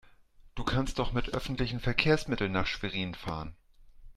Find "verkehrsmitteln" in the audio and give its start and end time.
1.79-2.51